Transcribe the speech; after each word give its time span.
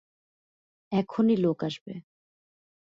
এখনই 0.91 1.37
লোক 1.37 1.59
আসবে। 1.63 1.93